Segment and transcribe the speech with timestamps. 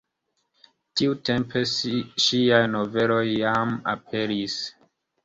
[1.01, 1.61] Tiutempe
[2.23, 4.57] ŝiaj noveloj jam aperis.